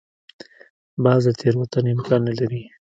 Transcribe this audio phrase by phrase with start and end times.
[1.03, 2.63] باز د تېروتنې امکان نه لري